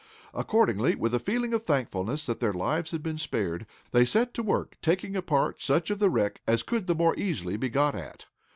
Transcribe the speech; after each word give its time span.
Accordingly, 0.33 0.95
with 0.95 1.13
a 1.13 1.19
feeling 1.19 1.53
of 1.53 1.61
thankfulness 1.61 2.25
that 2.25 2.39
their 2.39 2.53
lives 2.53 2.89
had 2.89 3.03
been 3.03 3.19
spared, 3.19 3.67
they 3.91 4.03
set 4.03 4.33
to 4.33 4.41
work 4.41 4.77
taking 4.81 5.15
apart 5.15 5.61
such 5.61 5.91
of 5.91 5.99
the 5.99 6.09
wreck 6.09 6.41
as 6.47 6.63
could 6.63 6.87
the 6.87 6.95
more 6.95 7.13
easily 7.19 7.55
be 7.55 7.69
got 7.69 7.93
at. 7.93 8.25